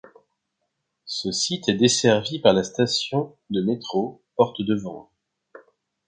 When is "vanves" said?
4.73-5.09